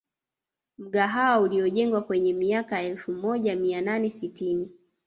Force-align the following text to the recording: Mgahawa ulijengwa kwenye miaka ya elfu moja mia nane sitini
Mgahawa 0.77 1.39
ulijengwa 1.41 2.01
kwenye 2.01 2.33
miaka 2.33 2.81
ya 2.81 2.87
elfu 2.89 3.11
moja 3.11 3.55
mia 3.55 3.81
nane 3.81 4.09
sitini 4.09 4.69